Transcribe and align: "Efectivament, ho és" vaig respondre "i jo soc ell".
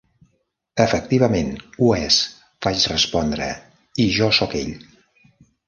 "Efectivament, 0.85 1.51
ho 1.83 1.91
és" 1.99 2.17
vaig 2.67 2.89
respondre 2.95 3.53
"i 4.07 4.09
jo 4.19 4.33
soc 4.43 4.59
ell". 4.65 4.77